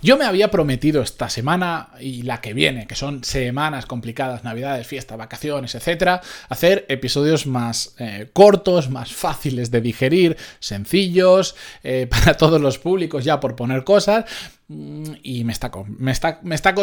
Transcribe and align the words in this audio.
Yo 0.00 0.16
me 0.16 0.24
había 0.24 0.48
prometido 0.48 1.02
esta 1.02 1.28
semana 1.28 1.88
y 1.98 2.22
la 2.22 2.40
que 2.40 2.54
viene, 2.54 2.86
que 2.86 2.94
son 2.94 3.24
semanas 3.24 3.84
complicadas, 3.84 4.44
navidades, 4.44 4.86
fiestas, 4.86 5.18
vacaciones, 5.18 5.74
etcétera, 5.74 6.20
hacer 6.48 6.86
episodios 6.88 7.48
más 7.48 7.96
eh, 7.98 8.30
cortos, 8.32 8.90
más 8.90 9.12
fáciles 9.12 9.72
de 9.72 9.80
digerir, 9.80 10.36
sencillos, 10.60 11.56
eh, 11.82 12.06
para 12.10 12.36
todos 12.36 12.60
los 12.60 12.78
públicos, 12.78 13.24
ya 13.24 13.40
por 13.40 13.56
poner 13.56 13.82
cosas, 13.82 14.24
y 14.70 15.44
me 15.44 15.52
está, 15.52 15.70
me 15.86 16.12
está, 16.12 16.40
me 16.42 16.54
está 16.54 16.74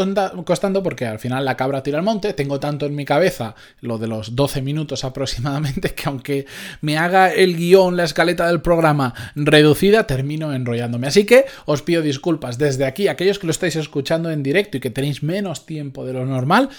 costando 0.44 0.82
porque 0.82 1.06
al 1.06 1.20
final 1.20 1.46
la 1.46 1.56
cabra 1.56 1.84
tira 1.84 2.00
al 2.00 2.04
monte. 2.04 2.34
Tengo 2.34 2.60
tanto 2.60 2.88
en 2.88 2.96
mi 2.96 3.06
cabeza 3.06 3.54
lo 3.80 4.00
de 4.00 4.08
los 4.08 4.36
12 4.36 4.64
minutos 4.64 5.04
aproximadamente 5.04 5.94
que 5.94 6.04
aunque 6.08 6.48
me 6.82 6.98
haga 6.98 7.32
el 7.32 7.56
guion, 7.56 7.96
la 7.96 8.06
escaleta 8.06 8.48
del 8.48 8.62
programa 8.62 9.14
reducida, 9.36 10.08
termino 10.08 10.52
enrollándome. 10.52 11.06
Así 11.06 11.26
que 11.26 11.46
os 11.66 11.84
pido 11.84 12.02
disculpas 12.02 12.58
desde 12.58 12.86
aquí, 12.86 13.08
aquellos 13.08 13.38
que 13.38 13.46
lo 13.46 13.52
estáis 13.52 13.76
escuchando 13.76 14.32
en 14.32 14.42
directo 14.42 14.78
y 14.78 14.80
que 14.80 14.90
tenéis 14.90 15.22
menos 15.22 15.68
tiempo 15.68 16.06
de 16.06 16.14
lo 16.14 16.26
normal 16.26 16.70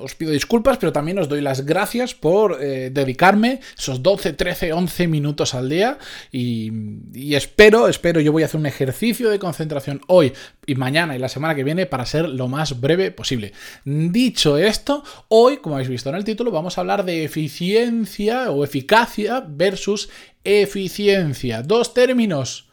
os 0.00 0.14
pido 0.14 0.32
disculpas, 0.32 0.78
pero 0.78 0.92
también 0.92 1.18
os 1.18 1.28
doy 1.28 1.40
las 1.40 1.64
gracias 1.64 2.14
por 2.14 2.58
eh, 2.62 2.90
dedicarme 2.92 3.60
esos 3.76 4.02
12, 4.02 4.32
13, 4.32 4.72
11 4.72 5.08
minutos 5.08 5.54
al 5.54 5.68
día 5.68 5.98
y, 6.32 7.34
espero, 7.34 7.88
espero, 7.88 8.20
yo 8.20 8.32
voy 8.32 8.42
a 8.42 8.46
hacer 8.46 8.60
un 8.60 8.66
ejercicio 8.66 9.30
de 9.30 9.38
concentración 9.38 10.00
hoy 10.06 10.32
y 10.66 10.74
mañana 10.74 11.16
y 11.16 11.18
la 11.18 11.28
semana 11.28 11.54
que 11.54 11.64
viene 11.64 11.86
para 11.86 12.06
ser 12.06 12.28
lo 12.28 12.48
más 12.48 12.80
breve 12.80 13.10
posible. 13.10 13.52
Dicho 13.84 14.58
esto, 14.58 15.04
hoy, 15.28 15.58
como 15.58 15.76
habéis 15.76 15.90
visto 15.90 16.08
en 16.08 16.16
el 16.16 16.24
título, 16.24 16.50
vamos 16.50 16.76
a 16.76 16.80
hablar 16.80 17.04
de 17.04 17.24
eficiencia 17.24 18.50
o 18.50 18.64
eficacia 18.64 19.44
versus 19.46 20.08
eficiencia. 20.44 21.62
Dos 21.62 21.94
términos 21.94 22.65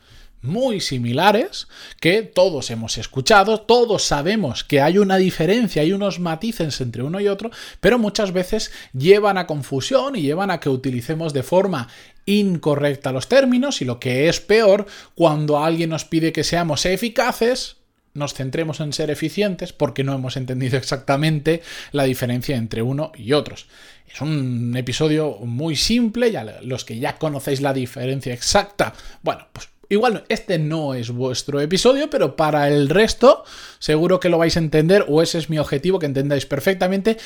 muy 0.44 0.81
similares 0.81 1.67
que 1.99 2.22
todos 2.22 2.69
hemos 2.69 2.97
escuchado, 2.97 3.61
todos 3.61 4.03
sabemos 4.03 4.63
que 4.63 4.81
hay 4.81 4.99
una 4.99 5.17
diferencia, 5.17 5.81
hay 5.81 5.94
unos 5.94 6.19
matices 6.19 6.80
entre 6.81 7.02
uno 7.02 7.19
y 7.19 7.27
otro, 7.27 7.49
pero 7.80 7.97
muchas 7.97 8.33
veces 8.33 8.71
llevan 8.94 9.38
a 9.38 9.47
confusión 9.47 10.16
y 10.16 10.21
llevan 10.21 10.52
a 10.52 10.59
que 10.59 10.69
utilicemos 10.69 11.33
de 11.33 11.44
forma 11.44 11.88
incorrecta 12.25 13.11
los 13.11 13.27
términos 13.27 13.81
y 13.81 13.86
lo 13.86 13.99
que 13.99 14.30
es 14.30 14.39
peor, 14.39 14.86
cuando 15.16 15.64
alguien 15.64 15.89
nos 15.89 16.05
pide 16.05 16.33
que 16.33 16.44
seamos 16.44 16.86
eficaces, 16.86 17.77
nos 18.14 18.33
centremos 18.33 18.80
en 18.80 18.94
ser 18.94 19.09
eficientes 19.09 19.73
porque 19.73 20.03
no 20.03 20.14
hemos 20.14 20.38
entendido 20.38 20.77
exactamente 20.77 21.61
la 21.91 22.03
diferencia 22.03 22.55
entre 22.55 22.81
uno 22.81 23.11
y 23.16 23.33
otros. 23.33 23.67
Es 24.14 24.21
un 24.21 24.75
episodio 24.77 25.39
muy 25.39 25.75
simple, 25.75 26.31
ya 26.31 26.59
los 26.61 26.86
que 26.86 26.99
ya 26.99 27.17
conocéis 27.17 27.61
la 27.61 27.73
diferencia 27.73 28.33
exacta, 28.33 28.94
bueno, 29.23 29.47
pues 29.52 29.72
Igual 29.94 30.23
este 30.27 30.58
no 30.58 30.95
es 30.95 31.11
vuestro 31.11 31.61
episodio, 31.61 32.09
pero 32.09 32.36
para 32.36 32.67
el 32.67 32.89
resto 32.89 33.44
seguro 33.77 34.19
que 34.19 34.30
lo 34.30 34.39
vais 34.39 34.58
a 34.58 34.59
entender 34.59 35.05
o 35.08 35.22
ese 35.22 35.38
es 35.38 35.52
mi 35.52 35.59
objetivo, 35.59 35.99
que 35.99 36.08
entendáis 36.08 36.47
perfectamente 36.47 37.17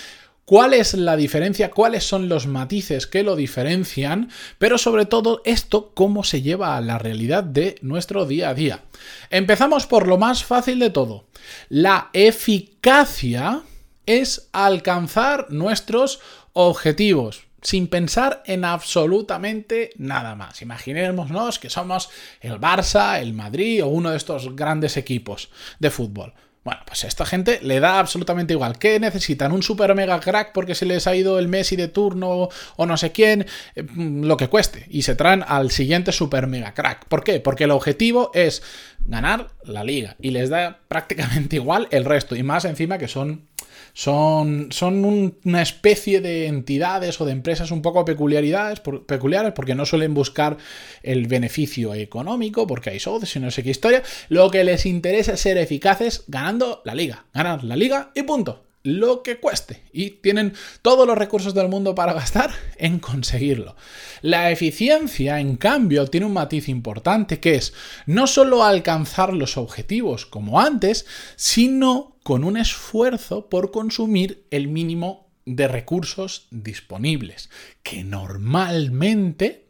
cuál 0.44 0.73
es 0.73 0.94
la 0.94 1.16
diferencia, 1.16 1.72
cuáles 1.72 2.04
son 2.04 2.28
los 2.28 2.45
matices 2.45 3.08
que 3.08 3.23
lo 3.23 3.38
diferencian, 3.38 4.30
pero 4.58 4.78
sobre 4.78 5.05
todo 5.05 5.42
esto 5.45 5.94
cómo 5.94 6.26
se 6.26 6.42
lleva 6.42 6.76
a 6.76 6.82
la 6.82 6.98
realidad 6.98 7.45
de 7.45 7.78
nuestro 7.82 8.26
día 8.26 8.50
a 8.50 8.54
día. 8.54 8.84
Empezamos 9.30 9.88
por 9.88 10.05
lo 10.05 10.17
más 10.17 10.44
fácil 10.44 10.80
de 10.80 10.89
todo. 10.89 11.23
La 11.70 12.10
eficacia 12.11 13.61
es 14.05 14.49
alcanzar 14.52 15.48
nuestros 15.52 16.20
objetivos 16.52 17.47
sin 17.67 17.89
pensar 17.89 18.44
en 18.45 18.64
absolutamente 18.64 19.89
nada 19.98 20.36
más. 20.36 20.61
Imaginémonos 20.61 21.60
que 21.60 21.70
somos 21.70 22.10
el 22.39 22.61
Barça, 22.61 23.20
el 23.20 23.33
Madrid 23.33 23.83
o 23.83 23.88
uno 23.88 24.11
de 24.11 24.16
estos 24.16 24.55
grandes 24.55 24.95
equipos 24.95 25.50
de 25.78 25.92
fútbol. 25.92 26.33
Bueno, 26.64 26.82
pues 26.86 27.04
a 27.04 27.08
esta 27.08 27.26
gente 27.26 27.60
le 27.61 27.82
da 27.82 28.00
absolutamente 28.00 28.54
igual. 28.54 28.78
¿Qué 28.78 29.02
necesitan? 29.02 29.52
¿Un 29.52 29.64
super 29.64 29.94
mega 29.95 30.17
crack 30.22 30.54
porque 30.54 30.76
se 30.76 30.86
les 30.86 31.08
ha 31.08 31.16
ido 31.16 31.39
el 31.39 31.50
Messi 31.50 31.76
de 31.76 31.89
turno 31.89 32.48
o 32.78 32.86
no 32.86 32.95
sé 32.95 33.11
quién? 33.11 33.45
Eh, 33.76 33.86
lo 33.95 34.38
que 34.38 34.48
cueste. 34.48 34.86
Y 34.89 35.02
se 35.02 35.16
traen 35.16 35.44
al 35.45 35.70
siguiente 35.70 36.14
super 36.14 36.48
mega 36.48 36.73
crack. 36.73 37.05
¿Por 37.08 37.26
qué? 37.26 37.42
Porque 37.42 37.66
el 37.66 37.72
objetivo 37.72 38.32
es 38.34 38.64
ganar 39.08 39.50
la 39.64 39.84
liga. 39.84 40.16
Y 40.22 40.32
les 40.32 40.50
da 40.50 40.80
prácticamente 40.88 41.56
igual 41.56 41.88
el 41.92 42.06
resto. 42.06 42.36
Y 42.36 42.44
más 42.44 42.66
encima 42.66 42.98
que 42.98 43.08
son 43.08 43.48
son, 43.94 44.68
son 44.72 45.34
una 45.44 45.62
especie 45.64 46.22
de 46.22 46.45
entidades 46.45 47.20
o 47.20 47.26
de 47.26 47.32
empresas 47.32 47.72
un 47.72 47.82
poco 47.82 48.06
peculiaridades, 48.06 48.80
peculiares 48.80 49.54
porque 49.54 49.73
no 49.73 49.88
suelen 49.88 50.14
buscar 50.14 50.58
el 51.02 51.26
beneficio 51.26 51.96
económico, 51.96 52.67
porque 52.67 52.92
hay 52.92 53.00
socios 53.00 53.36
y 53.36 53.40
no 53.40 53.50
sé 53.50 53.64
qué 53.64 53.72
historia. 53.72 54.04
Lo 54.30 54.52
que 54.52 54.64
les 54.64 54.86
interesa 54.86 55.34
es 55.34 55.40
ser 55.40 55.58
eficaces 55.58 56.26
ganando 56.28 56.84
la 56.86 56.94
liga. 56.94 57.26
Ganar 57.34 57.64
la 57.64 57.76
liga 57.76 58.12
y 58.14 58.22
punto 58.22 58.67
lo 58.87 59.21
que 59.21 59.37
cueste 59.37 59.83
y 59.92 60.11
tienen 60.11 60.53
todos 60.81 61.05
los 61.05 61.17
recursos 61.17 61.53
del 61.53 61.67
mundo 61.67 61.93
para 61.93 62.14
gastar 62.14 62.52
en 62.77 62.99
conseguirlo. 62.99 63.75
La 64.21 64.49
eficiencia, 64.49 65.42
en 65.42 65.58
cambio, 65.58 66.08
tiene 66.08 66.25
un 66.25 66.31
matiz 66.31 66.70
importante 66.70 67.42
que 67.42 67.55
es 67.55 67.73
no 68.05 68.27
solo 68.27 68.64
alcanzar 68.64 69.33
los 69.33 69.58
objetivos 69.58 70.25
como 70.25 70.61
antes, 70.61 71.05
sino 71.36 72.15
con 72.23 72.45
un 72.45 72.55
esfuerzo 72.55 73.49
por 73.49 73.71
consumir 73.71 74.48
el 74.52 74.70
mínimo 74.70 75.27
de 75.45 75.67
recursos 75.67 76.48
disponibles, 76.52 77.49
que 77.83 78.05
normalmente 78.05 79.67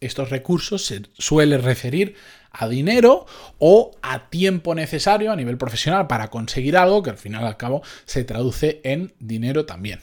estos 0.00 0.30
recursos 0.30 0.84
se 0.84 1.02
suele 1.16 1.58
referir 1.58 2.16
a 2.58 2.68
dinero 2.68 3.26
o 3.58 3.92
a 4.02 4.30
tiempo 4.30 4.74
necesario 4.74 5.30
a 5.30 5.36
nivel 5.36 5.58
profesional 5.58 6.06
para 6.06 6.28
conseguir 6.28 6.76
algo 6.76 7.02
que 7.02 7.10
al 7.10 7.18
final 7.18 7.46
al 7.46 7.56
cabo 7.56 7.82
se 8.04 8.24
traduce 8.24 8.80
en 8.84 9.12
dinero 9.18 9.66
también. 9.66 10.00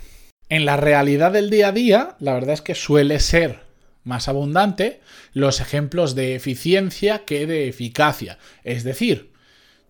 En 0.50 0.66
la 0.66 0.78
realidad 0.78 1.31
del 1.31 1.50
día 1.50 1.69
a 1.69 1.72
día, 1.72 2.16
la 2.19 2.34
verdad 2.34 2.53
es 2.53 2.62
que 2.62 2.75
suele 2.75 3.19
ser 3.19 3.62
más 4.03 4.28
abundante 4.28 5.02
los 5.34 5.62
ejemplos 5.62 6.13
de 6.13 6.36
eficiencia 6.36 7.25
que 7.25 7.47
de 7.47 7.68
eficacia. 7.68 8.38
Es 8.63 8.84
decir, 8.84 9.33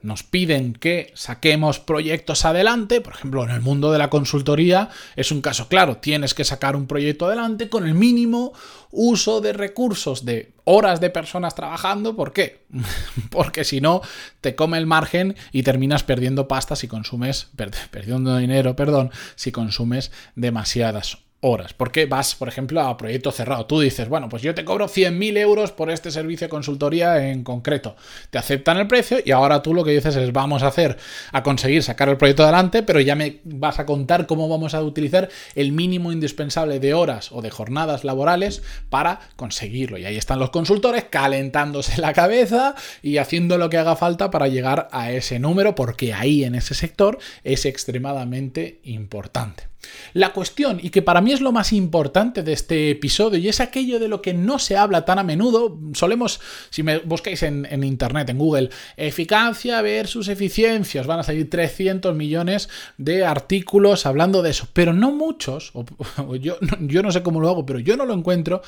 nos 0.03 0.21
piden 0.23 0.73
que 0.73 1.11
saquemos 1.15 1.79
proyectos 1.79 2.45
adelante, 2.45 3.01
por 3.01 3.13
ejemplo, 3.13 3.43
en 3.43 3.49
el 3.49 3.61
mundo 3.61 3.91
de 3.91 3.97
la 3.97 4.09
consultoría 4.09 4.89
es 5.15 5.31
un 5.31 5.41
caso 5.41 5.67
claro, 5.67 5.97
tienes 5.97 6.33
que 6.33 6.43
sacar 6.43 6.75
un 6.75 6.87
proyecto 6.87 7.25
adelante 7.25 7.69
con 7.69 7.87
el 7.87 7.93
mínimo 7.93 8.53
uso 8.91 9.41
de 9.41 9.53
recursos, 9.53 10.25
de 10.25 10.53
horas 10.65 11.01
de 11.01 11.09
personas 11.09 11.55
trabajando, 11.55 12.15
¿por 12.15 12.33
qué? 12.33 12.65
Porque 13.29 13.63
si 13.63 13.81
no, 13.81 14.01
te 14.41 14.55
come 14.55 14.77
el 14.77 14.85
margen 14.85 15.35
y 15.51 15.63
terminas 15.63 16.03
perdiendo 16.03 16.47
pasta 16.47 16.75
si 16.75 16.87
consumes, 16.87 17.47
perdiendo 17.91 18.37
dinero, 18.37 18.75
perdón, 18.75 19.11
si 19.35 19.51
consumes 19.51 20.11
demasiadas 20.35 21.17
horas. 21.43 21.73
Porque 21.73 22.05
vas, 22.05 22.35
por 22.35 22.47
ejemplo, 22.47 22.81
a 22.81 22.97
proyecto 22.97 23.31
cerrado. 23.31 23.65
Tú 23.65 23.79
dices, 23.79 24.09
bueno, 24.09 24.29
pues 24.29 24.41
yo 24.41 24.55
te 24.55 24.65
cobro 24.65 24.87
100.000 24.87 25.37
euros 25.37 25.71
por 25.71 25.91
este 25.91 26.09
servicio 26.09 26.47
de 26.47 26.49
consultoría 26.49 27.29
en 27.29 27.43
concreto. 27.43 27.95
Te 28.29 28.37
aceptan 28.37 28.77
el 28.77 28.87
precio 28.87 29.17
y 29.23 29.31
ahora 29.31 29.61
tú 29.61 29.73
lo 29.73 29.83
que 29.83 29.91
dices 29.91 30.15
es, 30.15 30.31
vamos 30.31 30.63
a 30.63 30.67
hacer, 30.67 30.97
a 31.31 31.43
conseguir 31.43 31.83
sacar 31.83 32.09
el 32.09 32.17
proyecto 32.17 32.43
adelante, 32.43 32.81
pero 32.81 32.99
ya 32.99 33.15
me 33.15 33.41
vas 33.43 33.79
a 33.79 33.85
contar 33.85 34.25
cómo 34.25 34.47
vamos 34.47 34.73
a 34.73 34.81
utilizar 34.81 35.29
el 35.55 35.71
mínimo 35.73 36.11
indispensable 36.11 36.79
de 36.79 36.93
horas 36.93 37.31
o 37.31 37.41
de 37.41 37.51
jornadas 37.51 38.03
laborales 38.03 38.63
para 38.89 39.19
conseguirlo. 39.35 39.97
Y 39.97 40.05
ahí 40.05 40.17
están 40.17 40.39
los 40.39 40.49
consultores 40.49 41.05
calentándose 41.09 41.99
la 41.99 42.13
cabeza 42.13 42.75
y 43.01 43.17
haciendo 43.17 43.57
lo 43.57 43.69
que 43.69 43.77
haga 43.77 43.95
falta 43.95 44.31
para 44.31 44.47
llegar 44.47 44.87
a 44.91 45.11
ese 45.11 45.39
número, 45.39 45.75
porque 45.75 46.13
ahí 46.13 46.43
en 46.43 46.55
ese 46.55 46.73
sector 46.73 47.17
es 47.43 47.65
extremadamente 47.65 48.79
importante. 48.83 49.73
La 50.13 50.31
cuestión, 50.31 50.79
y 50.81 50.89
que 50.89 51.01
para 51.01 51.21
mí 51.21 51.32
es 51.33 51.41
lo 51.41 51.51
más 51.51 51.73
importante 51.73 52.43
de 52.43 52.53
este 52.53 52.91
episodio, 52.91 53.39
y 53.39 53.47
es 53.49 53.59
aquello 53.59 53.99
de 53.99 54.07
lo 54.07 54.21
que 54.21 54.33
no 54.33 54.59
se 54.59 54.77
habla 54.77 55.05
tan 55.05 55.19
a 55.19 55.23
menudo, 55.23 55.79
solemos, 55.93 56.39
si 56.69 56.83
me 56.83 56.99
buscáis 56.99 57.43
en, 57.43 57.83
internet, 57.83 58.29
en 58.29 58.37
Google, 58.37 58.69
eficacia 58.97 59.81
versus 59.81 60.27
eficiencia, 60.27 61.01
os 61.01 61.07
van 61.07 61.19
a 61.19 61.23
salir 61.23 61.49
300 61.49 62.15
millones 62.15 62.69
de 62.97 63.25
artículos 63.25 64.05
hablando 64.05 64.41
de 64.41 64.51
eso, 64.51 64.67
pero 64.73 64.93
no 64.93 65.11
muchos, 65.11 65.73
yo, 66.39 66.57
yo 66.79 67.01
no 67.01 67.11
sé 67.11 67.23
cómo 67.23 67.39
lo 67.39 67.49
hago, 67.49 67.65
pero 67.65 67.79
yo 67.79 67.97
no 67.97 68.05
lo 68.05 68.13
encuentro, 68.13 68.61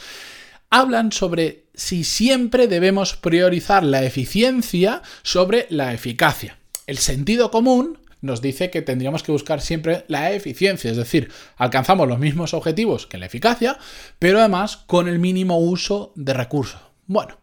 hablan 0.70 1.12
sobre 1.12 1.66
si 1.74 2.04
siempre 2.04 2.68
debemos 2.68 3.16
priorizar 3.16 3.84
la 3.84 4.04
eficiencia 4.04 5.02
sobre 5.24 5.68
la 5.70 5.94
eficacia. 5.94 6.58
el 6.88 6.98
sentido 6.98 7.52
común 7.52 7.98
nos 8.22 8.42
dice 8.42 8.70
que 8.72 8.82
tendríamos 8.82 9.24
que 9.24 9.32
buscar 9.32 9.62
siempre 9.62 10.06
la 10.08 10.32
eficiencia, 10.32 10.92
es 10.92 10.98
decir, 10.98 11.32
alcanzamos 11.58 12.08
los 12.08 12.20
mismos 12.20 12.54
objetivos 12.54 13.08
que 13.08 13.18
la 13.18 13.28
eficacia, 13.28 13.78
pero 14.20 14.40
además 14.40 14.78
con 14.78 15.08
el 15.08 15.20
mínimo 15.20 15.60
uso 15.60 16.12
de 16.16 16.34
recursos. 16.34 16.82
Bueno, 17.08 17.38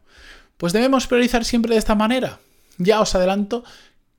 pues 0.57 0.73
debemos 0.73 1.07
priorizar 1.07 1.45
siempre 1.45 1.75
de 1.75 1.79
esta 1.79 1.95
manera. 1.95 2.41
Ya 2.79 3.01
os 3.01 3.15
adelanto 3.15 3.65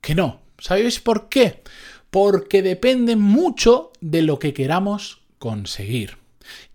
que 0.00 0.14
no. 0.14 0.42
¿Sabéis 0.58 1.00
por 1.00 1.28
qué? 1.28 1.62
Porque 2.10 2.62
depende 2.62 3.16
mucho 3.16 3.92
de 4.00 4.22
lo 4.22 4.38
que 4.38 4.54
queramos 4.54 5.22
conseguir. 5.38 6.18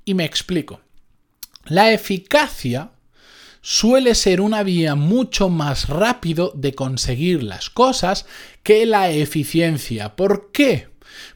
Y 0.05 0.13
me 0.13 0.25
explico. 0.25 0.81
La 1.65 1.91
eficacia 1.91 2.91
suele 3.69 4.15
ser 4.15 4.41
una 4.41 4.63
vía 4.63 4.95
mucho 4.95 5.47
más 5.47 5.89
rápido 5.89 6.51
de 6.55 6.73
conseguir 6.73 7.43
las 7.43 7.69
cosas 7.69 8.25
que 8.63 8.87
la 8.87 9.11
eficiencia. 9.11 10.15
¿Por 10.15 10.51
qué? 10.51 10.87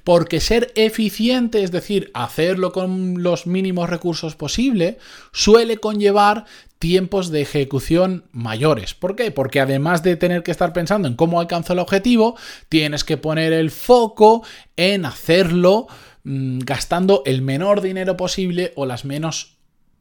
Porque 0.03 0.39
ser 0.39 0.71
eficiente, 0.74 1.62
es 1.62 1.71
decir, 1.71 2.09
hacerlo 2.15 2.71
con 2.71 3.21
los 3.21 3.45
mínimos 3.45 3.88
recursos 3.88 4.35
posible, 4.35 4.97
suele 5.31 5.77
conllevar 5.77 6.45
tiempos 6.80 7.30
de 7.30 7.41
ejecución 7.41 8.25
mayores. 8.31 8.95
¿Por 8.95 9.15
qué? 9.15 9.29
Porque 9.29 9.62
además 9.62 10.01
de 10.01 10.15
tener 10.15 10.41
que 10.41 10.50
estar 10.50 10.74
pensando 10.74 11.07
en 11.07 11.15
cómo 11.15 11.39
alcanzo 11.39 11.74
el 11.74 11.79
objetivo, 11.79 12.36
tienes 12.68 13.03
que 13.03 13.18
poner 13.18 13.53
el 13.53 13.69
foco 13.69 14.44
en 14.75 15.06
hacerlo 15.06 15.86
mm, 16.24 16.62
gastando 16.65 17.21
el 17.27 17.44
menor 17.44 17.81
dinero 17.81 18.18
posible 18.18 18.74
o 18.75 18.88
las 18.88 19.06
menos 19.06 19.52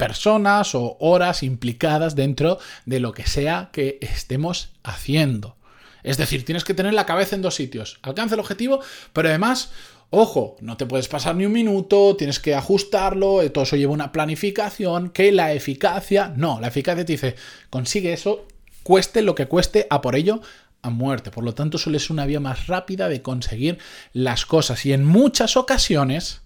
personas 0.02 0.74
o 0.74 0.96
horas 0.98 1.44
implicadas 1.44 2.16
dentro 2.16 2.58
de 2.86 2.98
lo 2.98 3.12
que 3.12 3.24
sea 3.24 3.70
que 3.72 3.98
estemos 4.00 4.70
haciendo. 4.82 5.54
Es 6.02 6.16
decir, 6.16 6.44
tienes 6.44 6.64
que 6.64 6.74
tener 6.74 6.92
la 6.92 7.06
cabeza 7.06 7.36
en 7.36 7.42
dos 7.42 7.54
sitios. 7.54 8.00
Alcanza 8.02 8.34
el 8.34 8.40
objetivo, 8.40 8.80
pero 9.12 9.28
además, 9.28 9.70
ojo, 10.10 10.56
no 10.60 10.76
te 10.76 10.86
puedes 10.86 11.06
pasar 11.06 11.36
ni 11.36 11.46
un 11.46 11.52
minuto, 11.52 12.16
tienes 12.16 12.40
que 12.40 12.56
ajustarlo, 12.56 13.42
eh, 13.42 13.50
todo 13.50 13.62
eso 13.62 13.76
lleva 13.76 13.92
una 13.92 14.10
planificación, 14.10 15.10
que 15.10 15.30
la 15.30 15.52
eficacia, 15.52 16.32
no, 16.36 16.58
la 16.58 16.66
eficacia 16.66 17.04
te 17.04 17.12
dice, 17.12 17.36
consigue 17.70 18.12
eso, 18.12 18.44
cueste 18.82 19.22
lo 19.22 19.36
que 19.36 19.46
cueste, 19.46 19.86
a 19.88 20.00
por 20.02 20.16
ello, 20.16 20.40
a 20.82 20.90
muerte. 20.90 21.30
Por 21.30 21.44
lo 21.44 21.54
tanto, 21.54 21.78
suele 21.78 22.00
ser 22.00 22.10
una 22.10 22.26
vía 22.26 22.40
más 22.40 22.66
rápida 22.66 23.08
de 23.08 23.22
conseguir 23.22 23.78
las 24.12 24.46
cosas. 24.46 24.84
Y 24.84 24.94
en 24.94 25.04
muchas 25.04 25.56
ocasiones, 25.56 26.42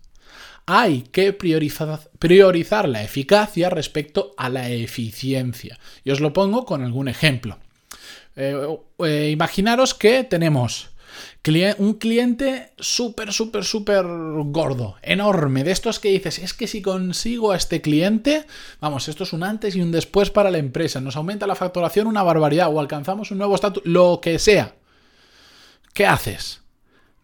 hay 0.66 1.02
que 1.12 1.32
priorizar, 1.32 2.88
la 2.88 3.02
eficacia 3.02 3.70
respecto 3.70 4.34
a 4.36 4.48
la 4.48 4.68
eficiencia. 4.68 5.78
Y 6.04 6.10
os 6.10 6.20
lo 6.20 6.32
pongo 6.32 6.64
con 6.64 6.82
algún 6.82 7.08
ejemplo. 7.08 7.58
Eh, 8.34 8.76
eh, 8.98 9.30
imaginaros 9.30 9.94
que 9.94 10.24
tenemos 10.24 10.90
un 11.78 11.94
cliente 11.94 12.72
súper, 12.78 13.32
súper, 13.32 13.64
súper 13.64 14.04
gordo, 14.04 14.96
enorme, 15.02 15.62
de 15.62 15.70
estos 15.70 16.00
que 16.00 16.10
dices, 16.10 16.40
es 16.40 16.52
que 16.52 16.66
si 16.66 16.82
consigo 16.82 17.52
a 17.52 17.56
este 17.56 17.80
cliente, 17.80 18.46
vamos, 18.80 19.08
esto 19.08 19.22
es 19.22 19.32
un 19.32 19.44
antes 19.44 19.76
y 19.76 19.80
un 19.80 19.92
después 19.92 20.30
para 20.30 20.50
la 20.50 20.58
empresa, 20.58 21.00
nos 21.00 21.16
aumenta 21.16 21.46
la 21.46 21.54
facturación 21.54 22.08
una 22.08 22.24
barbaridad 22.24 22.74
o 22.74 22.80
alcanzamos 22.80 23.30
un 23.30 23.38
nuevo 23.38 23.54
estatus, 23.54 23.84
lo 23.86 24.20
que 24.20 24.40
sea. 24.40 24.74
¿Qué 25.94 26.04
haces? 26.04 26.65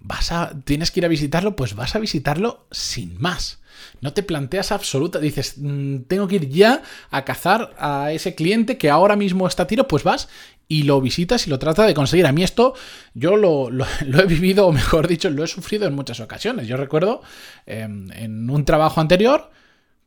Vas 0.02 0.32
a, 0.32 0.52
tienes 0.64 0.90
que 0.90 1.00
ir 1.00 1.06
a 1.06 1.08
visitarlo, 1.08 1.56
pues 1.56 1.74
vas 1.74 1.94
a 1.94 1.98
visitarlo 1.98 2.66
sin 2.70 3.20
más. 3.20 3.60
No 4.00 4.12
te 4.12 4.22
planteas 4.22 4.72
absoluta, 4.72 5.18
dices, 5.18 5.54
mm, 5.58 6.02
tengo 6.08 6.28
que 6.28 6.36
ir 6.36 6.48
ya 6.48 6.82
a 7.10 7.24
cazar 7.24 7.74
a 7.78 8.12
ese 8.12 8.34
cliente 8.34 8.78
que 8.78 8.90
ahora 8.90 9.16
mismo 9.16 9.46
está 9.46 9.64
a 9.64 9.66
tiro, 9.66 9.88
pues 9.88 10.02
vas 10.02 10.28
y 10.68 10.84
lo 10.84 11.00
visitas 11.00 11.46
y 11.46 11.50
lo 11.50 11.58
tratas 11.58 11.86
de 11.86 11.94
conseguir. 11.94 12.26
A 12.26 12.32
mí 12.32 12.42
esto 12.42 12.74
yo 13.14 13.36
lo, 13.36 13.70
he 14.00 14.26
vivido, 14.26 14.66
o 14.66 14.72
mejor 14.72 15.08
dicho, 15.08 15.30
lo 15.30 15.44
he 15.44 15.48
sufrido 15.48 15.86
en 15.86 15.94
muchas 15.94 16.20
ocasiones. 16.20 16.66
Yo 16.66 16.76
recuerdo 16.76 17.22
em, 17.66 18.10
en 18.12 18.50
un 18.50 18.64
trabajo 18.64 19.00
anterior 19.00 19.50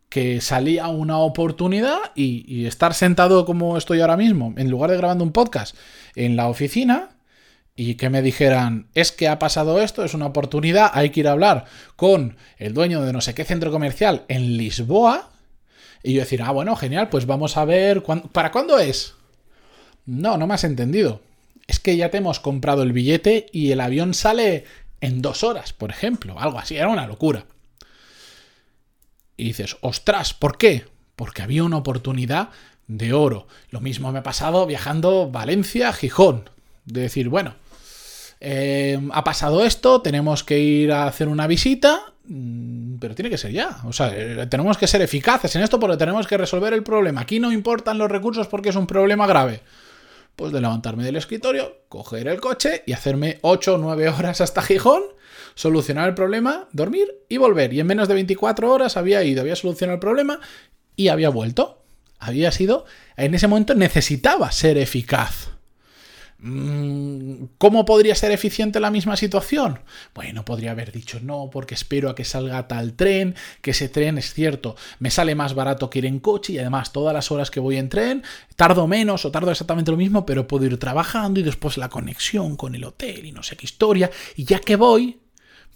que 0.10 0.40
salía 0.40 0.88
una 0.88 1.18
oportunidad 1.18 1.98
y 2.16 2.66
estar 2.68 2.94
sentado 2.94 3.44
como 3.46 3.76
estoy 3.76 4.00
ahora 4.00 4.16
mismo, 4.16 4.54
en 4.56 4.70
lugar 4.70 4.92
de 4.92 4.98
grabando 4.98 5.24
un 5.26 5.32
podcast 5.32 5.76
en 6.16 6.36
la 6.38 6.48
oficina, 6.48 7.15
y 7.76 7.96
que 7.96 8.10
me 8.10 8.22
dijeran, 8.22 8.88
es 8.94 9.12
que 9.12 9.28
ha 9.28 9.38
pasado 9.38 9.82
esto, 9.82 10.04
es 10.06 10.14
una 10.14 10.28
oportunidad, 10.28 10.92
hay 10.94 11.10
que 11.10 11.20
ir 11.20 11.28
a 11.28 11.34
hablar 11.34 11.66
con 11.96 12.38
el 12.58 12.74
dueño 12.74 13.02
de 13.02 13.12
no 13.12 13.22
sé 13.22 13.34
qué 13.34 13.44
centro 13.44 13.72
comercial 13.72 14.24
en 14.30 14.58
Lisboa, 14.58 15.30
y 16.02 16.14
yo 16.14 16.22
decir, 16.22 16.42
ah, 16.44 16.52
bueno, 16.52 16.76
genial, 16.76 17.10
pues 17.10 17.26
vamos 17.26 17.58
a 17.58 17.66
ver, 17.66 18.04
¿para 18.32 18.52
cuándo 18.52 18.78
es? 18.78 19.16
No, 20.06 20.38
no 20.38 20.46
me 20.46 20.54
has 20.54 20.64
entendido. 20.64 21.22
Es 21.66 21.80
que 21.80 21.98
ya 21.98 22.12
te 22.12 22.18
hemos 22.18 22.40
comprado 22.40 22.84
el 22.84 22.94
billete 22.94 23.48
y 23.52 23.72
el 23.72 23.82
avión 23.82 24.14
sale 24.14 24.66
en 25.02 25.24
dos 25.24 25.44
horas, 25.44 25.74
por 25.74 25.90
ejemplo, 25.90 26.40
algo 26.40 26.60
así, 26.60 26.78
era 26.78 26.90
una 26.90 27.08
locura. 27.08 27.46
Y 29.36 29.46
dices, 29.46 29.78
ostras, 29.82 30.34
¿por 30.34 30.58
qué? 30.58 30.86
Porque 31.16 31.42
había 31.42 31.64
una 31.64 31.78
oportunidad 31.78 32.50
de 32.88 33.14
oro. 33.14 33.48
Lo 33.70 33.82
mismo 33.82 34.12
me 34.12 34.20
ha 34.20 34.24
pasado 34.24 34.66
viajando 34.66 35.30
Valencia, 35.30 35.92
Gijón. 35.92 36.50
De 36.86 37.02
decir, 37.02 37.30
bueno, 37.30 37.56
eh, 38.48 39.00
ha 39.12 39.24
pasado 39.24 39.66
esto, 39.66 40.04
tenemos 40.04 40.44
que 40.44 40.60
ir 40.60 40.92
a 40.92 41.08
hacer 41.08 41.28
una 41.28 41.48
visita, 41.48 42.14
mm, 42.28 42.98
pero 43.00 43.16
tiene 43.16 43.32
que 43.32 43.40
ser 43.40 43.52
ya. 43.52 43.80
O 43.86 43.92
sea, 43.92 44.14
eh, 44.16 44.46
tenemos 44.46 44.78
que 44.78 44.86
ser 44.86 45.02
eficaces 45.02 45.56
en 45.56 45.64
esto 45.64 45.80
porque 45.80 45.98
tenemos 45.98 46.28
que 46.28 46.38
resolver 46.38 46.72
el 46.74 46.84
problema. 46.84 47.22
Aquí 47.22 47.40
no 47.40 47.52
importan 47.52 47.98
los 47.98 48.12
recursos 48.12 48.46
porque 48.46 48.70
es 48.70 48.76
un 48.76 48.86
problema 48.86 49.26
grave. 49.26 49.62
Pues 50.36 50.54
de 50.54 50.62
levantarme 50.62 51.04
del 51.04 51.16
escritorio, 51.16 51.86
coger 51.90 52.28
el 52.28 52.40
coche 52.40 52.84
y 52.86 52.94
hacerme 52.94 53.40
8 53.42 53.76
o 53.76 53.78
9 53.80 54.10
horas 54.10 54.42
hasta 54.42 54.62
Gijón, 54.62 55.02
solucionar 55.56 56.08
el 56.08 56.14
problema, 56.14 56.68
dormir 56.72 57.08
y 57.28 57.38
volver. 57.38 57.74
Y 57.74 57.80
en 57.80 57.88
menos 57.88 58.08
de 58.08 58.14
24 58.14 58.72
horas 58.72 58.96
había 58.96 59.24
ido, 59.24 59.42
había 59.42 59.56
solucionado 59.56 59.96
el 59.96 60.02
problema 60.02 60.40
y 60.96 61.08
había 61.08 61.30
vuelto. 61.30 61.82
Había 62.20 62.52
sido, 62.52 62.86
en 63.18 63.34
ese 63.34 63.48
momento 63.48 63.74
necesitaba 63.74 64.52
ser 64.52 64.78
eficaz. 64.78 65.55
Mm, 66.48 67.46
¿Cómo 67.58 67.86
podría 67.86 68.14
ser 68.14 68.32
eficiente 68.32 68.80
la 68.80 68.92
misma 68.92 69.18
situación? 69.18 69.80
Bueno, 70.14 70.46
podría 70.46 70.72
haber 70.72 70.92
dicho 70.92 71.20
no, 71.20 71.50
porque 71.52 71.74
espero 71.74 72.08
a 72.08 72.14
que 72.14 72.24
salga 72.24 72.68
tal 72.68 72.94
tren, 72.94 73.34
que 73.64 73.72
ese 73.72 73.90
tren 73.90 74.20
es 74.20 74.32
cierto, 74.32 74.76
me 75.00 75.10
sale 75.10 75.34
más 75.34 75.56
barato 75.56 75.90
que 75.90 75.98
ir 75.98 76.06
en 76.06 76.20
coche 76.20 76.54
y 76.54 76.60
además 76.60 76.92
todas 76.92 77.16
las 77.16 77.32
horas 77.32 77.50
que 77.50 77.60
voy 77.60 77.78
en 77.78 77.90
tren, 77.90 78.22
tardo 78.56 78.86
menos 78.86 79.26
o 79.26 79.32
tardo 79.32 79.50
exactamente 79.50 79.90
lo 79.90 79.98
mismo, 79.98 80.24
pero 80.24 80.48
puedo 80.48 80.66
ir 80.66 80.78
trabajando 80.78 81.40
y 81.40 81.44
después 81.44 81.78
la 81.78 81.90
conexión 81.90 82.58
con 82.58 82.76
el 82.76 82.84
hotel 82.84 83.26
y 83.26 83.32
no 83.32 83.42
sé 83.42 83.58
qué 83.58 83.66
historia, 83.66 84.12
y 84.36 84.46
ya 84.46 84.60
que 84.60 84.76
voy, 84.76 85.18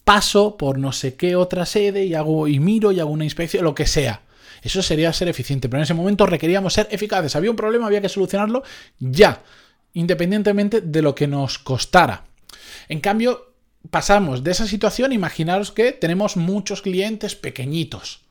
paso 0.03 0.55
por 0.55 0.77
no 0.77 0.91
sé 0.91 1.15
qué 1.15 1.35
otra 1.35 1.65
sede 1.65 2.05
y 2.05 2.13
hago 2.13 2.47
y 2.47 2.59
miro 2.59 2.91
y 2.91 2.99
hago 2.99 3.09
una 3.09 3.23
inspección, 3.23 3.63
lo 3.63 3.73
que 3.73 3.87
sea. 3.87 4.21
Eso 4.61 4.83
sería 4.83 5.11
ser 5.13 5.29
eficiente, 5.29 5.67
pero 5.67 5.79
en 5.79 5.85
ese 5.85 5.95
momento 5.95 6.27
requeríamos 6.27 6.73
ser 6.73 6.87
eficaces. 6.91 7.35
Había 7.35 7.49
un 7.49 7.55
problema, 7.55 7.87
había 7.87 8.01
que 8.01 8.09
solucionarlo 8.09 8.61
ya 8.99 9.41
independientemente 9.93 10.81
de 10.81 11.01
lo 11.01 11.15
que 11.15 11.27
nos 11.27 11.59
costara. 11.59 12.25
En 12.87 12.99
cambio, 12.99 13.53
pasamos 13.89 14.43
de 14.43 14.51
esa 14.51 14.67
situación, 14.67 15.13
imaginaros 15.13 15.71
que 15.71 15.91
tenemos 15.91 16.37
muchos 16.37 16.81
clientes 16.81 17.35
pequeñitos. 17.35 18.21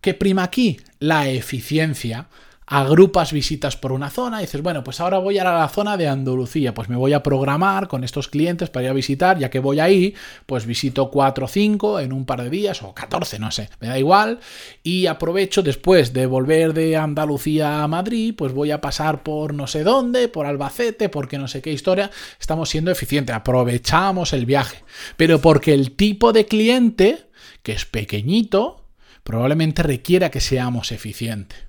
¿Qué 0.00 0.14
prima 0.14 0.44
aquí? 0.44 0.80
La 0.98 1.28
eficiencia 1.28 2.28
agrupas 2.66 3.32
visitas 3.32 3.76
por 3.76 3.92
una 3.92 4.10
zona 4.10 4.38
y 4.38 4.46
dices, 4.46 4.60
bueno, 4.60 4.82
pues 4.82 5.00
ahora 5.00 5.18
voy 5.18 5.38
a 5.38 5.44
la 5.44 5.68
zona 5.68 5.96
de 5.96 6.08
Andalucía, 6.08 6.74
pues 6.74 6.88
me 6.88 6.96
voy 6.96 7.12
a 7.12 7.22
programar 7.22 7.86
con 7.86 8.02
estos 8.02 8.26
clientes 8.26 8.70
para 8.70 8.84
ir 8.84 8.90
a 8.90 8.94
visitar, 8.94 9.38
ya 9.38 9.50
que 9.50 9.60
voy 9.60 9.78
ahí, 9.78 10.14
pues 10.46 10.66
visito 10.66 11.10
4 11.10 11.44
o 11.44 11.48
5 11.48 12.00
en 12.00 12.12
un 12.12 12.26
par 12.26 12.42
de 12.42 12.50
días 12.50 12.82
o 12.82 12.92
14, 12.92 13.38
no 13.38 13.52
sé, 13.52 13.70
me 13.78 13.86
da 13.86 13.98
igual, 13.98 14.40
y 14.82 15.06
aprovecho 15.06 15.62
después 15.62 16.12
de 16.12 16.26
volver 16.26 16.74
de 16.74 16.96
Andalucía 16.96 17.84
a 17.84 17.88
Madrid, 17.88 18.34
pues 18.36 18.52
voy 18.52 18.72
a 18.72 18.80
pasar 18.80 19.22
por 19.22 19.54
no 19.54 19.68
sé 19.68 19.84
dónde, 19.84 20.26
por 20.26 20.46
Albacete, 20.46 21.08
porque 21.08 21.38
no 21.38 21.46
sé 21.46 21.62
qué 21.62 21.72
historia, 21.72 22.10
estamos 22.40 22.68
siendo 22.68 22.90
eficientes, 22.90 23.36
aprovechamos 23.36 24.32
el 24.32 24.44
viaje, 24.44 24.82
pero 25.16 25.40
porque 25.40 25.72
el 25.72 25.92
tipo 25.92 26.32
de 26.32 26.46
cliente, 26.46 27.28
que 27.62 27.72
es 27.72 27.84
pequeñito, 27.84 28.84
probablemente 29.22 29.84
requiera 29.84 30.32
que 30.32 30.40
seamos 30.40 30.90
eficientes. 30.90 31.65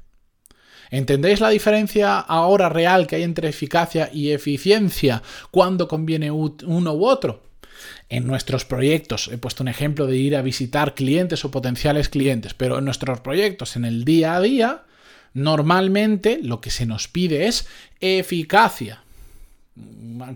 ¿Entendéis 0.89 1.39
la 1.39 1.49
diferencia 1.49 2.19
ahora 2.19 2.69
real 2.69 3.07
que 3.07 3.17
hay 3.17 3.23
entre 3.23 3.49
eficacia 3.49 4.09
y 4.13 4.31
eficiencia 4.31 5.21
cuando 5.51 5.87
conviene 5.87 6.31
uno 6.31 6.93
u 6.93 7.05
otro? 7.05 7.43
En 8.09 8.25
nuestros 8.25 8.65
proyectos, 8.65 9.29
he 9.31 9.37
puesto 9.37 9.63
un 9.63 9.67
ejemplo 9.67 10.07
de 10.07 10.17
ir 10.17 10.35
a 10.35 10.41
visitar 10.41 10.95
clientes 10.95 11.45
o 11.45 11.51
potenciales 11.51 12.09
clientes, 12.09 12.53
pero 12.53 12.79
en 12.79 12.85
nuestros 12.85 13.19
proyectos, 13.21 13.75
en 13.75 13.85
el 13.85 14.05
día 14.05 14.35
a 14.35 14.41
día, 14.41 14.83
normalmente 15.33 16.39
lo 16.41 16.61
que 16.61 16.71
se 16.71 16.85
nos 16.85 17.07
pide 17.07 17.47
es 17.47 17.67
eficacia 17.99 19.03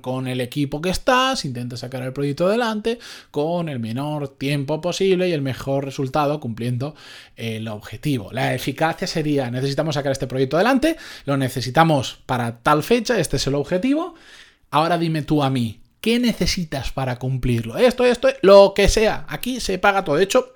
con 0.01 0.27
el 0.27 0.41
equipo 0.41 0.81
que 0.81 0.89
estás, 0.89 1.43
intenta 1.43 1.75
sacar 1.75 2.03
el 2.03 2.13
proyecto 2.13 2.48
adelante 2.48 3.00
con 3.31 3.67
el 3.67 3.79
menor 3.79 4.27
tiempo 4.27 4.79
posible 4.79 5.27
y 5.27 5.31
el 5.31 5.41
mejor 5.41 5.86
resultado 5.86 6.39
cumpliendo 6.39 6.95
el 7.36 7.67
objetivo. 7.67 8.31
La 8.31 8.53
eficacia 8.53 9.07
sería, 9.07 9.50
necesitamos 9.50 9.95
sacar 9.95 10.12
este 10.12 10.27
proyecto 10.27 10.57
adelante, 10.57 10.98
lo 11.25 11.36
necesitamos 11.38 12.19
para 12.25 12.60
tal 12.60 12.83
fecha, 12.83 13.19
este 13.19 13.38
es 13.38 13.48
el 13.48 13.55
objetivo, 13.55 14.15
Ahora 14.71 14.98
dime 14.98 15.21
tú 15.21 15.43
a 15.43 15.50
mí, 15.50 15.81
¿qué 16.00 16.17
necesitas 16.17 16.93
para 16.93 17.19
cumplirlo? 17.19 17.77
Esto, 17.77 18.05
esto, 18.05 18.29
lo 18.41 18.74
que 18.74 18.88
sea. 18.88 19.25
Aquí 19.27 19.60
se 19.60 19.77
paga 19.77 20.05
todo. 20.05 20.15
De 20.15 20.24
hecho, 20.24 20.55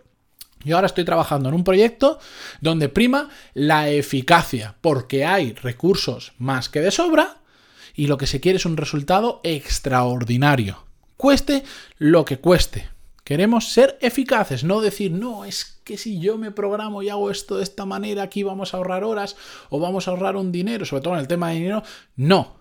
yo 0.63 0.75
ahora 0.75 0.87
estoy 0.87 1.03
trabajando 1.03 1.49
en 1.49 1.55
un 1.55 1.65
proyecto 1.65 2.17
donde 2.61 2.87
prima 2.87 3.29
la 3.53 3.89
eficacia, 3.89 4.75
porque 4.79 5.25
hay 5.25 5.51
recursos 5.51 6.31
más 6.37 6.69
que 6.69 6.79
de 6.79 6.91
sobra 6.91 7.39
y 7.95 8.07
lo 8.07 8.17
que 8.17 8.27
se 8.27 8.39
quiere 8.39 8.57
es 8.57 8.65
un 8.65 8.77
resultado 8.77 9.41
extraordinario. 9.43 10.83
Cueste 11.17 11.63
lo 11.97 12.25
que 12.25 12.37
cueste. 12.37 12.89
Queremos 13.23 13.69
ser 13.69 13.97
eficaces, 14.01 14.63
no 14.63 14.81
decir, 14.81 15.11
no, 15.11 15.45
es 15.45 15.81
que 15.83 15.97
si 15.97 16.19
yo 16.19 16.37
me 16.37 16.51
programo 16.51 17.01
y 17.01 17.09
hago 17.09 17.31
esto 17.31 17.57
de 17.57 17.63
esta 17.63 17.85
manera, 17.85 18.21
aquí 18.21 18.43
vamos 18.43 18.73
a 18.73 18.77
ahorrar 18.77 19.03
horas 19.03 19.35
o 19.69 19.79
vamos 19.79 20.07
a 20.07 20.11
ahorrar 20.11 20.35
un 20.35 20.51
dinero, 20.51 20.85
sobre 20.85 21.01
todo 21.01 21.15
en 21.15 21.21
el 21.21 21.27
tema 21.27 21.49
de 21.49 21.55
dinero. 21.55 21.83
No. 22.15 22.53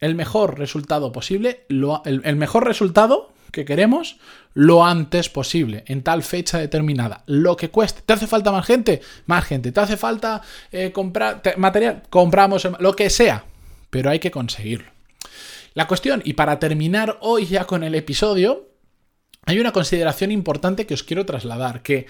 El 0.00 0.16
mejor 0.16 0.58
resultado 0.58 1.12
posible, 1.12 1.64
el, 1.68 2.36
mejor 2.36 2.66
resultado 2.66 3.32
que 3.52 3.64
queremos 3.64 4.16
lo 4.52 4.84
antes 4.84 5.28
posible, 5.28 5.84
en 5.86 6.02
tal 6.02 6.24
fecha 6.24 6.58
determinada. 6.58 7.22
Lo 7.26 7.56
que 7.56 7.70
cueste. 7.70 8.02
¿Te 8.02 8.14
hace 8.14 8.26
falta 8.26 8.50
más 8.50 8.66
gente? 8.66 9.00
Más 9.26 9.44
gente. 9.44 9.70
¿Te 9.70 9.78
hace 9.78 9.96
falta 9.96 10.42
eh, 10.72 10.90
comprar 10.90 11.40
material? 11.56 12.02
Compramos 12.10 12.66
lo 12.80 12.96
que 12.96 13.10
sea. 13.10 13.44
Pero 13.92 14.08
hay 14.08 14.20
que 14.20 14.30
conseguirlo. 14.30 14.90
La 15.74 15.86
cuestión, 15.86 16.22
y 16.24 16.32
para 16.32 16.58
terminar 16.58 17.18
hoy 17.20 17.44
ya 17.44 17.66
con 17.66 17.84
el 17.84 17.94
episodio, 17.94 18.70
hay 19.44 19.60
una 19.60 19.72
consideración 19.72 20.32
importante 20.32 20.86
que 20.86 20.94
os 20.94 21.02
quiero 21.02 21.26
trasladar, 21.26 21.82
que 21.82 22.06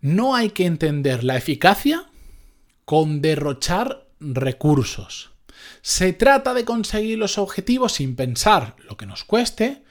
no 0.00 0.36
hay 0.36 0.50
que 0.50 0.64
entender 0.64 1.24
la 1.24 1.36
eficacia 1.36 2.06
con 2.84 3.20
derrochar 3.20 4.06
recursos. 4.20 5.30
Se 5.82 6.12
trata 6.12 6.54
de 6.54 6.64
conseguir 6.64 7.18
los 7.18 7.36
objetivos 7.36 7.94
sin 7.94 8.14
pensar 8.14 8.76
lo 8.88 8.96
que 8.96 9.06
nos 9.06 9.24
cueste, 9.24 9.82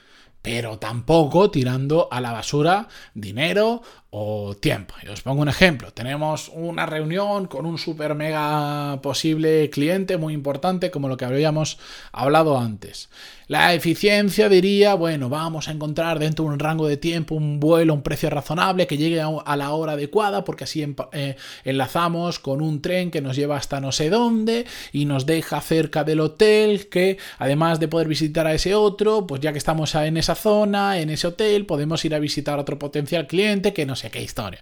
pero 0.46 0.78
tampoco 0.78 1.50
tirando 1.50 2.06
a 2.08 2.20
la 2.20 2.30
basura 2.30 2.86
dinero 3.14 3.82
o 4.10 4.54
tiempo. 4.54 4.94
Y 5.02 5.08
os 5.08 5.20
pongo 5.22 5.42
un 5.42 5.48
ejemplo. 5.48 5.92
Tenemos 5.92 6.52
una 6.54 6.86
reunión 6.86 7.48
con 7.48 7.66
un 7.66 7.78
super 7.78 8.14
mega 8.14 9.00
posible 9.02 9.68
cliente 9.70 10.18
muy 10.18 10.34
importante 10.34 10.92
como 10.92 11.08
lo 11.08 11.16
que 11.16 11.24
habíamos 11.24 11.80
hablado 12.12 12.60
antes. 12.60 13.10
La 13.48 13.74
eficiencia 13.74 14.48
diría, 14.48 14.94
bueno, 14.94 15.28
vamos 15.28 15.68
a 15.68 15.70
encontrar 15.70 16.18
dentro 16.18 16.44
de 16.44 16.50
un 16.50 16.58
rango 16.58 16.88
de 16.88 16.96
tiempo 16.96 17.36
un 17.36 17.60
vuelo, 17.60 17.94
un 17.94 18.02
precio 18.02 18.28
razonable 18.28 18.88
que 18.88 18.96
llegue 18.96 19.20
a 19.20 19.56
la 19.56 19.70
hora 19.70 19.92
adecuada 19.92 20.42
porque 20.42 20.64
así 20.64 20.84
eh, 21.12 21.36
enlazamos 21.64 22.40
con 22.40 22.60
un 22.60 22.82
tren 22.82 23.12
que 23.12 23.20
nos 23.20 23.36
lleva 23.36 23.56
hasta 23.56 23.80
no 23.80 23.92
sé 23.92 24.10
dónde 24.10 24.66
y 24.92 25.04
nos 25.04 25.26
deja 25.26 25.60
cerca 25.60 26.02
del 26.02 26.20
hotel 26.20 26.88
que 26.88 27.18
además 27.38 27.78
de 27.78 27.86
poder 27.86 28.08
visitar 28.08 28.48
a 28.48 28.54
ese 28.54 28.74
otro, 28.74 29.28
pues 29.28 29.40
ya 29.40 29.52
que 29.52 29.58
estamos 29.58 29.94
en 29.94 30.16
esa 30.16 30.34
zona, 30.34 30.98
en 30.98 31.10
ese 31.10 31.28
hotel, 31.28 31.66
podemos 31.66 32.04
ir 32.04 32.16
a 32.16 32.18
visitar 32.18 32.58
a 32.58 32.62
otro 32.62 32.80
potencial 32.80 33.28
cliente 33.28 33.72
que 33.72 33.86
no 33.86 33.94
sé 33.94 34.10
qué 34.10 34.22
historia. 34.24 34.60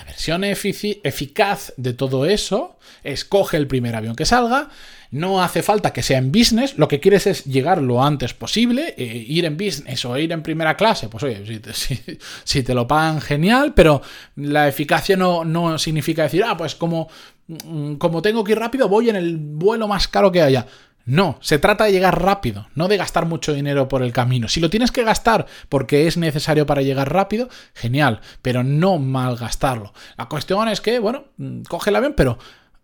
La 0.00 0.06
versión 0.06 0.44
eficaz 0.44 1.74
de 1.76 1.92
todo 1.92 2.24
eso 2.24 2.78
es 3.02 3.26
coge 3.26 3.58
el 3.58 3.66
primer 3.66 3.94
avión 3.94 4.16
que 4.16 4.24
salga, 4.24 4.70
no 5.10 5.42
hace 5.42 5.62
falta 5.62 5.92
que 5.92 6.02
sea 6.02 6.16
en 6.16 6.32
business, 6.32 6.78
lo 6.78 6.88
que 6.88 7.00
quieres 7.00 7.26
es 7.26 7.44
llegar 7.44 7.82
lo 7.82 8.02
antes 8.02 8.32
posible, 8.32 8.94
eh, 8.96 9.04
ir 9.04 9.44
en 9.44 9.58
business 9.58 10.06
o 10.06 10.16
ir 10.16 10.32
en 10.32 10.42
primera 10.42 10.74
clase, 10.74 11.10
pues 11.10 11.22
oye, 11.24 11.44
si 12.44 12.62
te, 12.62 12.72
lo 12.74 12.88
pagan 12.88 13.20
genial, 13.20 13.74
pero 13.74 14.00
la 14.36 14.68
eficacia 14.68 15.18
no, 15.18 15.44
no 15.44 15.78
significa 15.78 16.22
decir, 16.22 16.44
ah, 16.44 16.56
pues 16.56 16.74
como, 16.74 17.08
mm, 17.48 17.96
como 17.96 18.22
tengo 18.22 18.42
que 18.42 18.52
ir 18.52 18.58
rápido, 18.58 18.88
voy 18.88 19.10
en 19.10 19.16
el 19.16 19.36
vuelo 19.36 19.86
más 19.86 20.08
caro 20.08 20.32
que 20.32 20.40
haya. 20.40 20.66
No, 21.06 21.38
se 21.40 21.58
trata 21.58 21.84
de 21.84 21.92
llegar 21.92 22.22
rápido, 22.22 22.68
no 22.74 22.86
de 22.86 22.96
gastar 22.96 23.26
mucho 23.26 23.52
dinero 23.52 23.88
por 23.88 24.02
el 24.02 24.12
camino. 24.12 24.48
Si 24.48 24.60
lo 24.60 24.70
tienes 24.70 24.92
que 24.92 25.04
gastar 25.04 25.46
porque 25.68 26.06
es 26.06 26.16
necesario 26.16 26.66
para 26.66 26.82
llegar 26.82 27.12
rápido, 27.12 27.48
genial, 27.74 28.20
pero 28.42 28.62
no 28.62 28.98
malgastarlo. 28.98 29.92
La 30.16 30.28
cuestión 30.28 30.68
es 30.68 30.80
que, 30.80 30.98
bueno, 30.98 31.24
mm, 31.38 31.62
coge 31.62 31.90
el 31.90 31.96
avión, 31.96 32.14
pero 32.16 32.38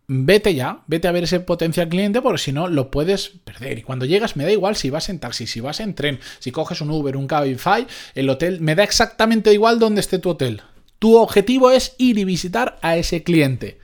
vete 0.08 0.54
ya, 0.54 0.80
vete 0.87 1.08
a 1.08 1.12
ver 1.12 1.25
ese 1.25 1.40
potencial 1.40 1.88
cliente 1.88 2.23
porque 2.23 2.38
si 2.38 2.52
no 2.52 2.68
lo 2.68 2.90
puedes 2.90 3.28
perder. 3.28 3.78
Y 3.78 3.82
cuando 3.82 4.06
llegas 4.06 4.37
me 4.37 4.44
da 4.44 4.52
igual 4.52 4.76
si 4.76 4.88
vas 4.88 5.08
en 5.08 5.18
taxi, 5.18 5.46
si 5.46 5.61
vas 5.61 5.80
en 5.80 5.94
tren, 5.94 6.20
si 6.38 6.52
coges 6.52 6.80
un 6.80 6.90
Uber, 6.90 7.16
un 7.16 7.26
Cabify, 7.26 7.87
el 8.14 8.30
hotel, 8.30 8.61
me 8.61 8.75
da 8.75 8.85
exactamente 8.85 9.52
igual 9.52 9.78
donde 9.78 10.00
esté 10.00 10.18
tu 10.18 10.30
hotel. 10.30 10.62
Tu 10.99 11.16
objetivo 11.16 11.70
es 11.70 11.94
ir 11.99 12.18
y 12.18 12.25
visitar 12.25 12.78
a 12.80 12.96
ese 12.96 13.23
cliente, 13.23 13.78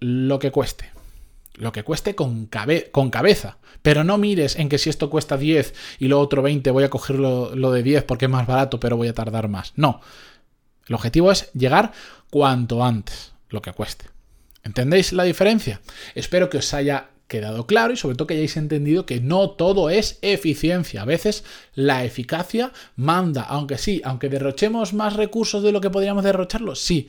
lo 0.00 0.38
que 0.38 0.50
cueste 0.50 0.97
lo 1.58 1.72
que 1.72 1.82
cueste 1.82 2.14
con, 2.14 2.48
con, 2.92 3.10
cabeza. 3.10 3.58
Pero 3.82 4.04
no 4.04 4.18
mires 4.18 4.56
en 4.56 4.68
que 4.68 4.78
si 4.78 4.90
esto 4.90 5.10
cuesta 5.10 5.36
10 5.36 5.74
y 5.98 6.08
lo 6.08 6.20
otro 6.20 6.42
20 6.42 6.70
voy 6.70 6.84
a 6.84 6.90
coger 6.90 7.18
lo, 7.18 7.72
de 7.72 7.82
10 7.82 8.04
porque 8.04 8.26
es 8.26 8.30
más 8.30 8.46
barato 8.46 8.80
pero 8.80 8.96
voy 8.96 9.08
a 9.08 9.14
tardar 9.14 9.48
más. 9.48 9.72
No. 9.76 10.00
El 10.86 10.94
objetivo 10.94 11.30
es 11.30 11.52
llegar 11.52 11.92
cuanto 12.30 12.84
antes, 12.84 13.32
lo 13.50 13.60
que 13.60 13.72
cueste. 13.72 14.06
¿Entendéis 14.62 15.12
la 15.12 15.24
diferencia? 15.24 15.80
Espero 16.14 16.48
que 16.48 16.58
os 16.58 16.74
haya 16.74 17.10
quedado 17.26 17.66
claro 17.66 17.92
y 17.92 17.96
sobre 17.96 18.16
todo 18.16 18.26
que 18.26 18.34
hayáis 18.34 18.56
entendido 18.56 19.04
que 19.04 19.20
no 19.20 19.50
todo 19.50 19.90
es 19.90 20.18
eficiencia. 20.22 21.02
A 21.02 21.04
veces 21.04 21.44
la 21.74 22.04
eficacia 22.04 22.72
manda, 22.96 23.42
aunque 23.42 23.76
sí, 23.76 24.00
aunque 24.04 24.30
derrochemos 24.30 24.94
más 24.94 25.14
recursos 25.14 25.62
de 25.62 25.72
lo 25.72 25.80
que 25.80 25.90
podríamos 25.90 26.24
derrocharlo, 26.24 26.74
sí, 26.74 27.08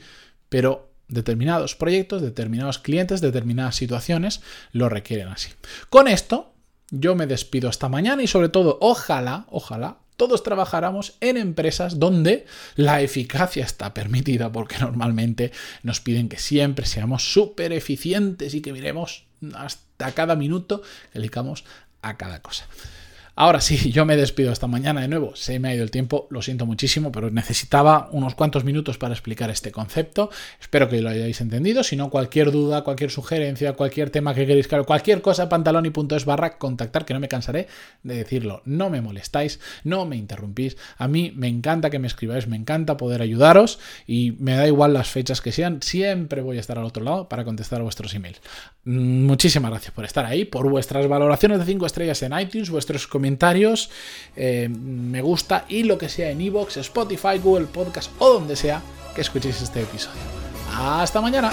pero 0.50 0.89
determinados 1.10 1.74
proyectos, 1.74 2.22
determinados 2.22 2.78
clientes, 2.78 3.20
determinadas 3.20 3.76
situaciones 3.76 4.40
lo 4.72 4.88
requieren 4.88 5.28
así. 5.28 5.50
Con 5.90 6.08
esto, 6.08 6.52
yo 6.90 7.14
me 7.14 7.26
despido 7.26 7.68
hasta 7.68 7.88
mañana 7.88 8.22
y 8.22 8.26
sobre 8.26 8.48
todo, 8.48 8.78
ojalá, 8.80 9.46
ojalá, 9.50 9.98
todos 10.16 10.42
trabajáramos 10.42 11.14
en 11.20 11.36
empresas 11.36 11.98
donde 11.98 12.46
la 12.76 13.00
eficacia 13.00 13.64
está 13.64 13.94
permitida, 13.94 14.52
porque 14.52 14.78
normalmente 14.78 15.50
nos 15.82 16.00
piden 16.00 16.28
que 16.28 16.38
siempre 16.38 16.86
seamos 16.86 17.32
súper 17.32 17.72
eficientes 17.72 18.54
y 18.54 18.60
que 18.60 18.72
miremos 18.72 19.24
hasta 19.54 20.12
cada 20.12 20.36
minuto 20.36 20.82
que 21.14 21.64
a 22.02 22.16
cada 22.16 22.42
cosa. 22.42 22.66
Ahora 23.40 23.62
sí, 23.62 23.90
yo 23.90 24.04
me 24.04 24.18
despido 24.18 24.52
esta 24.52 24.66
mañana 24.66 25.00
de 25.00 25.08
nuevo. 25.08 25.34
Se 25.34 25.58
me 25.58 25.70
ha 25.70 25.74
ido 25.74 25.82
el 25.82 25.90
tiempo, 25.90 26.26
lo 26.28 26.42
siento 26.42 26.66
muchísimo, 26.66 27.10
pero 27.10 27.30
necesitaba 27.30 28.10
unos 28.12 28.34
cuantos 28.34 28.64
minutos 28.64 28.98
para 28.98 29.14
explicar 29.14 29.48
este 29.48 29.72
concepto. 29.72 30.28
Espero 30.60 30.90
que 30.90 31.00
lo 31.00 31.08
hayáis 31.08 31.40
entendido. 31.40 31.82
Si 31.82 31.96
no, 31.96 32.10
cualquier 32.10 32.50
duda, 32.50 32.84
cualquier 32.84 33.10
sugerencia, 33.10 33.72
cualquier 33.72 34.10
tema 34.10 34.34
que 34.34 34.46
queréis, 34.46 34.68
claro, 34.68 34.84
cualquier 34.84 35.22
cosa, 35.22 35.48
pantaloni.es 35.48 36.26
barra 36.26 36.58
contactar, 36.58 37.06
que 37.06 37.14
no 37.14 37.20
me 37.20 37.28
cansaré 37.28 37.66
de 38.02 38.16
decirlo. 38.16 38.60
No 38.66 38.90
me 38.90 39.00
molestáis, 39.00 39.58
no 39.84 40.04
me 40.04 40.16
interrumpís. 40.16 40.76
A 40.98 41.08
mí 41.08 41.32
me 41.34 41.48
encanta 41.48 41.88
que 41.88 41.98
me 41.98 42.08
escribáis, 42.08 42.46
me 42.46 42.56
encanta 42.56 42.98
poder 42.98 43.22
ayudaros 43.22 43.78
y 44.06 44.32
me 44.32 44.54
da 44.54 44.66
igual 44.66 44.92
las 44.92 45.08
fechas 45.08 45.40
que 45.40 45.50
sean. 45.50 45.80
Siempre 45.80 46.42
voy 46.42 46.58
a 46.58 46.60
estar 46.60 46.76
al 46.76 46.84
otro 46.84 47.02
lado 47.02 47.30
para 47.30 47.46
contestar 47.46 47.80
vuestros 47.80 48.12
emails. 48.12 48.42
Mm, 48.84 49.24
muchísimas 49.24 49.70
gracias 49.70 49.94
por 49.94 50.04
estar 50.04 50.26
ahí, 50.26 50.44
por 50.44 50.68
vuestras 50.68 51.08
valoraciones 51.08 51.58
de 51.58 51.64
5 51.64 51.86
estrellas 51.86 52.22
en 52.22 52.38
iTunes, 52.38 52.68
vuestros 52.68 53.06
comentarios, 53.06 53.29
eh, 54.36 54.68
me 54.68 55.22
gusta 55.22 55.64
y 55.68 55.82
lo 55.84 55.98
que 55.98 56.08
sea 56.08 56.30
en 56.30 56.40
iVoox, 56.40 56.78
Spotify, 56.78 57.38
Google 57.42 57.66
Podcast 57.66 58.10
o 58.18 58.34
donde 58.34 58.56
sea 58.56 58.82
que 59.14 59.20
escuchéis 59.20 59.60
este 59.60 59.82
episodio. 59.82 60.20
Hasta 60.72 61.20
mañana. 61.20 61.50